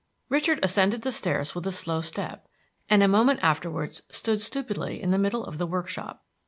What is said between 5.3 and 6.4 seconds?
of the workshop.